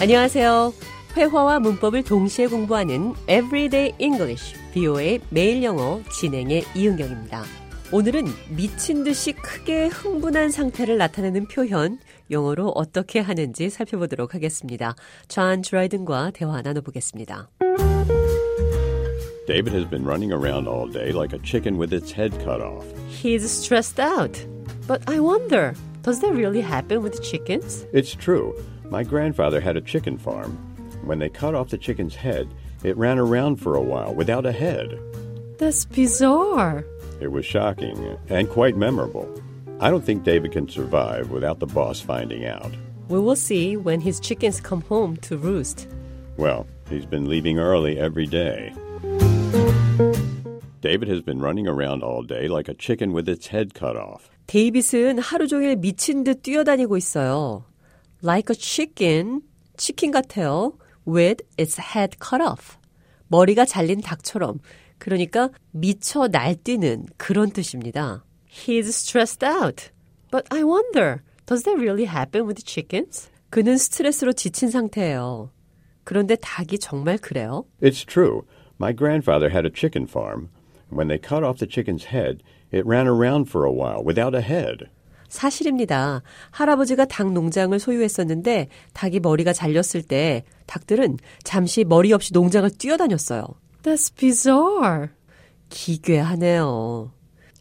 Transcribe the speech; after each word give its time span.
안녕하세요. 0.00 0.72
회화와 1.14 1.60
문법을 1.60 2.04
동시에 2.04 2.46
공부하는 2.46 3.12
Everyday 3.28 3.92
English, 3.98 4.54
BO의 4.72 5.20
매일 5.28 5.62
영어 5.62 6.00
진행의 6.10 6.64
이은경입니다. 6.74 7.44
오늘은 7.92 8.24
미친 8.56 9.04
듯이 9.04 9.34
크게 9.34 9.88
흥분한 9.88 10.52
상태를 10.52 10.96
나타내는 10.96 11.48
표현, 11.48 11.98
영어로 12.30 12.70
어떻게 12.70 13.20
하는지 13.20 13.68
살펴보도록 13.68 14.34
하겠습니다. 14.34 14.94
존 15.28 15.60
드라이든과 15.60 16.30
대화 16.30 16.62
나눠보겠습니다. 16.62 17.50
David 19.46 19.74
has 19.74 19.86
been 19.90 20.06
running 20.06 20.32
around 20.32 20.66
all 20.66 20.90
day 20.90 21.12
like 21.12 21.36
a 21.36 21.42
chicken 21.44 21.78
with 21.78 21.94
its 21.94 22.10
head 22.10 22.32
cut 22.38 22.62
off. 22.62 22.86
He's 23.10 23.44
stressed 23.44 24.00
out. 24.00 24.46
But 24.88 25.02
I 25.06 25.20
wonder, 25.20 25.74
does 26.02 26.20
that 26.22 26.32
really 26.32 26.62
happen 26.62 27.02
with 27.02 27.20
chickens? 27.20 27.84
It's 27.92 28.16
true. 28.16 28.54
My 28.89 29.03
grandfather 29.03 29.59
had 29.59 29.77
a 29.77 29.81
chicken 29.81 30.17
farm. 30.17 30.57
When 31.03 31.19
they 31.19 31.29
cut 31.29 31.55
off 31.55 31.69
the 31.69 31.77
chicken's 31.77 32.15
head, 32.15 32.47
it 32.83 32.97
ran 32.97 33.19
around 33.19 33.57
for 33.57 33.75
a 33.75 33.81
while 33.81 34.13
without 34.13 34.45
a 34.45 34.51
head. 34.51 34.99
That's 35.57 35.85
bizarre. 35.85 36.83
It 37.21 37.31
was 37.31 37.45
shocking 37.45 38.17
and 38.29 38.49
quite 38.49 38.75
memorable. 38.75 39.27
I 39.79 39.89
don't 39.89 40.03
think 40.03 40.23
David 40.23 40.51
can 40.51 40.69
survive 40.69 41.31
without 41.31 41.59
the 41.59 41.67
boss 41.67 41.99
finding 41.99 42.45
out. 42.45 42.71
We 43.07 43.19
will 43.19 43.35
see 43.35 43.77
when 43.77 44.01
his 44.01 44.19
chickens 44.19 44.59
come 44.59 44.81
home 44.81 45.17
to 45.17 45.37
roost. 45.37 45.87
Well, 46.37 46.65
he's 46.89 47.05
been 47.05 47.29
leaving 47.29 47.59
early 47.59 47.97
every 47.99 48.25
day. 48.25 48.73
David 50.81 51.07
has 51.07 51.21
been 51.21 51.39
running 51.39 51.67
around 51.67 52.03
all 52.03 52.23
day 52.23 52.47
like 52.47 52.69
a 52.69 52.73
chicken 52.73 53.11
with 53.11 53.27
its 53.27 53.47
head 53.47 53.73
cut 53.73 53.95
off. 53.95 54.29
데이빗은 54.47 55.19
하루 55.19 55.47
종일 55.47 55.75
미친 55.75 56.23
듯 56.23 56.43
뛰어다니고 56.43 56.97
있어요. 56.97 57.63
Like 58.23 58.49
a 58.49 58.55
chicken, 58.55 59.41
치킨 59.77 60.11
같아요. 60.11 60.77
With 61.07 61.43
its 61.57 61.79
head 61.79 62.17
cut 62.19 62.41
off. 62.41 62.77
머리가 63.27 63.65
잘린 63.65 64.01
닭처럼. 64.01 64.59
그러니까 64.97 65.49
미쳐 65.71 66.27
날뛰는 66.27 67.07
그런 67.17 67.51
뜻입니다. 67.51 68.23
He's 68.49 68.87
stressed 68.87 69.45
out. 69.45 69.91
But 70.31 70.45
I 70.51 70.63
wonder, 70.63 71.21
does 71.45 71.63
that 71.63 71.77
really 71.77 72.05
happen 72.05 72.45
with 72.45 72.63
chickens? 72.63 73.29
그는 73.49 73.77
스트레스로 73.77 74.33
지친 74.33 74.69
상태예요. 74.69 75.51
그런데 76.03 76.35
닭이 76.35 76.79
정말 76.79 77.17
그래요? 77.17 77.65
It's 77.81 78.05
true. 78.05 78.43
My 78.79 78.93
grandfather 78.95 79.49
had 79.49 79.65
a 79.65 79.71
chicken 79.73 80.07
farm. 80.07 80.49
When 80.89 81.07
they 81.07 81.17
cut 81.17 81.43
off 81.43 81.57
the 81.59 81.67
chicken's 81.67 82.05
head, 82.05 82.43
it 82.71 82.85
ran 82.85 83.07
around 83.07 83.49
for 83.49 83.65
a 83.65 83.71
while 83.71 84.03
without 84.03 84.35
a 84.35 84.41
head. 84.41 84.89
사실입니다. 85.30 86.22
할아버지가 86.50 87.06
닭 87.06 87.32
농장을 87.32 87.78
소유했었는데 87.78 88.68
닭이 88.92 89.20
머리가 89.20 89.54
잘렸을 89.54 90.02
때 90.02 90.44
닭들은 90.66 91.16
잠시 91.42 91.84
머리 91.84 92.12
없이 92.12 92.32
농장을 92.34 92.68
뛰어다녔어요. 92.70 93.46
That's 93.82 94.14
bizarre. 94.14 95.08
기괴하네요. 95.70 97.12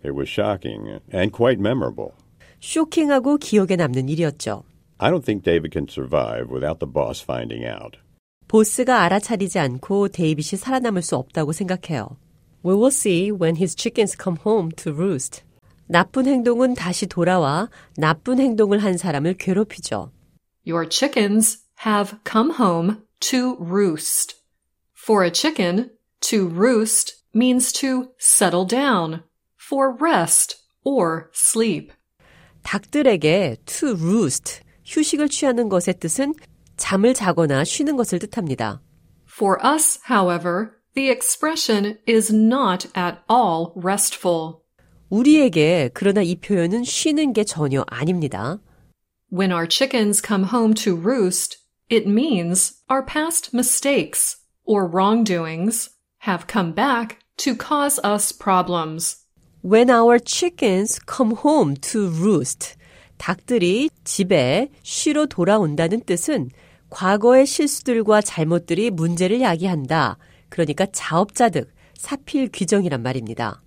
It 0.04 0.12
was 0.12 0.30
shocking 0.30 1.00
and 1.14 1.32
quite 1.32 1.60
memorable. 1.60 2.12
쇼킹하고 2.60 3.38
기억에 3.38 3.76
남는 3.78 4.10
일이었죠. 4.10 4.64
I 4.98 5.12
don't 5.12 5.24
think 5.24 5.44
David 5.44 5.72
can 5.72 5.88
survive 5.90 6.52
without 6.52 6.80
the 6.80 6.92
boss 6.92 7.24
finding 7.24 7.66
out. 7.66 7.98
보스가 8.50 9.04
알아차리지 9.04 9.60
않고 9.60 10.10
데이빗이 10.10 10.58
살아남을 10.60 11.02
수 11.04 11.16
없다고 11.16 11.54
생각해요. 11.54 12.18
We 12.66 12.74
will 12.74 12.88
see 12.88 13.32
when 13.32 13.56
his 13.56 13.76
chickens 13.76 14.18
come 14.22 14.38
home 14.46 14.72
to 14.76 14.92
roost. 14.92 15.44
나쁜 15.89 16.27
행동은 16.27 16.75
다시 16.75 17.07
돌아와 17.07 17.69
나쁜 17.97 18.41
행동을 18.41 18.79
한 18.79 18.97
사람을 18.97 19.35
괴롭히죠. 19.35 20.11
Your 20.67 20.89
chickens 20.89 21.59
have 21.85 22.19
come 22.29 22.53
home 22.59 22.97
to 23.21 23.57
roost. 23.61 24.37
For 24.97 25.25
a 25.25 25.31
chicken, 25.31 25.91
to 26.21 26.49
roost 26.49 27.17
means 27.35 27.73
to 27.73 28.09
settle 28.19 28.67
down, 28.67 29.23
for 29.61 29.95
rest 30.01 30.57
or 30.85 31.31
sleep. 31.35 31.93
닭들에게 32.63 33.59
to 33.67 33.91
roost, 33.91 34.63
휴식을 34.87 35.29
취하는 35.29 35.69
것의 35.69 35.99
뜻은 36.01 36.35
잠을 36.77 37.13
자거나 37.13 37.65
쉬는 37.65 37.97
것을 37.97 38.19
뜻합니다. 38.19 38.81
For 39.31 39.59
us, 39.63 40.01
however, 40.09 40.71
the 40.95 41.11
expression 41.11 41.99
is 42.09 42.33
not 42.33 42.89
at 42.97 43.19
all 43.29 43.73
restful. 43.77 44.63
우리에게 45.10 45.90
그러나 45.94 46.22
이 46.22 46.36
표현은 46.36 46.84
쉬는 46.84 47.34
게 47.34 47.44
전혀 47.44 47.84
아닙니다. 47.88 48.60
When 49.32 49.52
our 49.52 49.68
chickens 49.68 50.22
come 50.26 50.46
home 50.46 50.74
to 50.76 50.96
roost, 50.96 51.58
it 51.92 52.08
means 52.08 52.82
our 52.90 53.06
past 53.06 53.52
mistakes 53.54 54.38
or 54.66 54.88
wrongdoings 54.88 55.92
have 56.28 56.46
come 56.50 56.74
back 56.74 57.18
to 57.38 57.56
cause 57.56 58.00
us 58.04 58.36
problems. 58.36 59.26
When 59.64 59.90
our 59.90 60.20
chickens 60.24 61.00
come 61.06 61.36
home 61.36 61.76
to 61.92 62.08
roost. 62.08 62.76
닭들이 63.18 63.90
집에 64.04 64.70
쉬러 64.82 65.26
돌아온다는 65.26 66.00
뜻은 66.02 66.50
과거의 66.90 67.46
실수들과 67.46 68.22
잘못들이 68.22 68.90
문제를 68.90 69.42
야기한다. 69.42 70.18
그러니까 70.48 70.88
자업자득, 70.92 71.72
사필 71.96 72.50
규정이란 72.52 73.04
말입니다. 73.04 73.62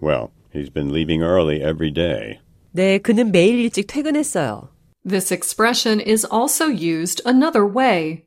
Well, 0.00 0.28
he's 0.52 0.70
been 0.70 0.92
leaving 0.92 1.22
early 1.22 1.62
every 1.62 1.90
day. 1.90 2.40
네, 2.72 2.98
그는 2.98 3.32
매일 3.32 3.58
일찍 3.58 3.86
퇴근했어요. 3.86 4.68
This 5.04 5.32
expression 5.32 6.00
is 6.00 6.24
also 6.24 6.68
used 6.68 7.22
another 7.26 7.66
way. 7.66 8.26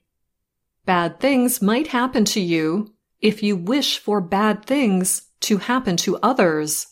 Bad 0.85 1.19
things 1.19 1.63
might 1.63 1.87
happen 1.87 2.25
to 2.25 2.41
you 2.41 2.87
if 3.21 3.41
you 3.41 3.55
wish 3.55 3.99
for 3.99 4.21
bad 4.21 4.65
things 4.65 5.23
to 5.41 5.57
happen 5.57 5.95
to 5.97 6.17
others. 6.21 6.87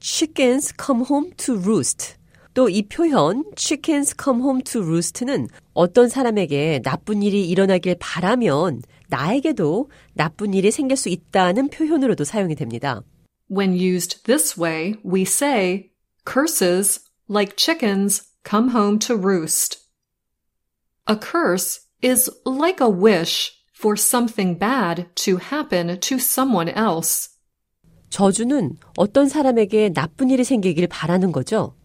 Chickens 0.00 0.72
come 0.72 1.04
home 1.04 1.32
to 1.36 1.56
roost. 1.56 2.16
또 2.54 2.70
이 2.70 2.86
표현 2.88 3.42
chickens 3.56 4.14
come 4.16 4.40
home 4.40 4.62
to 4.62 4.80
roost는 4.80 5.48
어떤 5.72 6.08
사람에게 6.08 6.82
나쁜 6.84 7.22
일이 7.22 7.48
일어나길 7.48 7.96
바라면 7.98 8.82
나에게도 9.08 9.90
나쁜 10.14 10.54
일이 10.54 10.70
생길 10.70 10.96
수 10.96 11.08
있다는 11.08 11.68
표현으로도 11.68 12.22
사용이 12.22 12.54
됩니다. 12.54 13.02
When 13.53 13.73
used 13.73 14.25
this 14.25 14.55
way, 14.57 14.95
we 15.03 15.25
say, 15.25 15.91
curses, 16.25 16.99
like 17.27 17.55
chickens, 17.55 18.23
come 18.43 18.69
home 18.69 18.99
to 18.99 19.15
roost. 19.15 19.77
A 21.07 21.15
curse 21.15 21.79
is 22.01 22.29
like 22.45 22.79
a 22.79 22.89
wish 22.89 23.51
for 23.73 23.95
something 23.95 24.55
bad 24.55 25.07
to 25.15 25.37
happen 25.37 25.99
to 25.99 26.19
someone 26.19 26.69
else. 26.69 27.29
저주는 28.09 28.77
어떤 28.97 29.29
사람에게 29.29 29.93
나쁜 29.93 30.29
일이 30.29 30.43
생기길 30.43 30.87
바라는 30.87 31.31
거죠. 31.31 31.75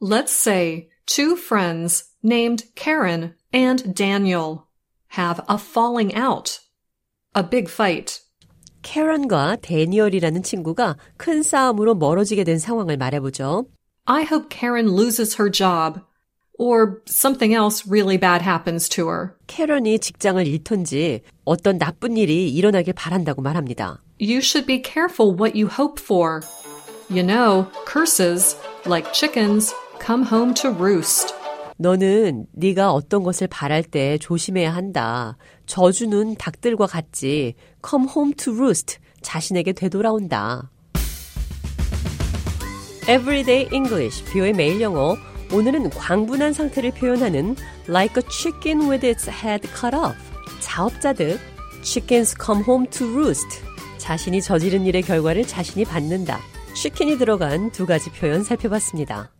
Let's 0.00 0.32
say 0.32 0.88
two 1.06 1.36
friends 1.36 2.04
named 2.22 2.64
Karen 2.74 3.34
and 3.52 3.94
Daniel 3.94 4.66
have 5.16 5.40
a 5.48 5.56
falling 5.56 6.14
out, 6.14 6.60
a 7.34 7.42
big 7.42 7.68
fight. 7.68 8.20
캐런과 8.89 9.57
데니얼이라는 9.61 10.41
친구가 10.41 10.97
큰 11.15 11.43
싸움으로 11.43 11.93
멀어지게 11.93 12.43
된 12.43 12.57
상황을 12.57 12.97
말해보죠. 12.97 13.67
I 14.05 14.23
hope 14.23 14.49
Karen 14.49 14.87
loses 14.87 15.39
her 15.39 15.51
job 15.51 16.01
or 16.57 17.03
something 17.07 17.53
else 17.53 17.87
really 17.87 18.17
bad 18.17 18.41
happens 18.43 18.89
to 18.89 19.05
her. 19.07 19.35
캐런이 19.45 19.99
직장을 19.99 20.45
잃던지 20.45 21.21
어떤 21.45 21.77
나쁜 21.77 22.17
일이 22.17 22.49
일어나길 22.49 22.93
바란다고 22.93 23.43
말합니다. 23.43 24.01
You 24.19 24.39
should 24.39 24.65
be 24.65 24.81
careful 24.81 25.35
what 25.39 25.55
you 25.55 25.69
hope 25.69 26.01
for. 26.01 26.41
You 27.11 27.23
know, 27.23 27.67
curses, 27.85 28.57
like 28.87 29.13
chickens, 29.13 29.71
come 30.03 30.25
home 30.25 30.55
to 30.55 30.71
roost. 30.71 31.38
너는 31.81 32.45
네가 32.51 32.91
어떤 32.91 33.23
것을 33.23 33.47
바랄 33.47 33.83
때 33.83 34.17
조심해야 34.17 34.75
한다. 34.75 35.37
저주는 35.65 36.35
닭들과 36.35 36.87
같이 36.87 37.55
come 37.87 38.05
home 38.09 38.33
to 38.33 38.53
roost 38.53 38.97
자신에게 39.21 39.71
되돌아온다. 39.71 40.69
Everyday 43.03 43.69
English, 43.71 44.25
뷰의 44.25 44.53
매일 44.53 44.81
영어. 44.81 45.15
오늘은 45.53 45.89
광분한 45.91 46.51
상태를 46.51 46.91
표현하는 46.91 47.55
like 47.87 48.21
a 48.21 48.29
chicken 48.29 48.89
with 48.89 49.07
its 49.07 49.29
head 49.29 49.65
cut 49.69 49.95
off. 49.95 50.17
자업자득 50.59 51.39
chickens 51.81 52.35
come 52.43 52.61
home 52.61 52.87
to 52.89 53.07
roost. 53.07 53.47
자신이 53.97 54.41
저지른 54.41 54.85
일의 54.85 55.01
결과를 55.01 55.47
자신이 55.47 55.85
받는다. 55.85 56.39
치킨이 56.75 57.17
들어간 57.17 57.71
두 57.71 57.85
가지 57.85 58.11
표현 58.11 58.43
살펴봤습니다. 58.43 59.31